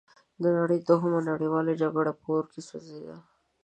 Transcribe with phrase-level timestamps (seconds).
[0.43, 3.15] نړۍ د دوهمې نړیوالې جګړې په اور کې سوځیده.